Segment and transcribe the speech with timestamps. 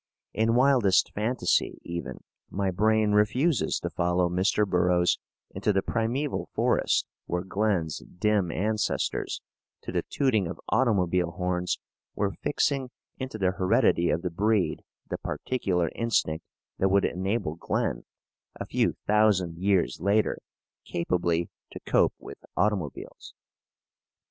[0.33, 4.67] In wildest fantasy, even, my brain refuses to follow Mr.
[4.67, 5.19] Burroughs
[5.53, 9.41] into the primeval forest where Glen's dim ancestors,
[9.83, 11.77] to the tooting of automobile horns,
[12.15, 16.43] were fixing into the heredity of the breed the particular instinct
[16.79, 18.03] that would enable Glen,
[18.59, 20.39] a few thousand years later,
[20.83, 23.35] capably to cope with automobiles.